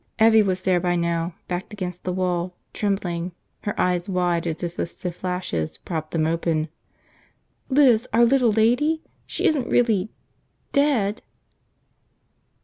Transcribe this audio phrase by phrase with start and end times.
[0.17, 3.33] Evvie was there by now, backed against the wall, trembling,
[3.65, 6.69] her eyes wide as if the stiff lashes propped them open.
[7.69, 9.03] "Liz, our little lady?
[9.27, 10.09] She isn't really–
[10.71, 11.21] dead?"